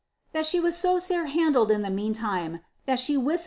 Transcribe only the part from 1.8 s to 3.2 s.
the meantime, thai she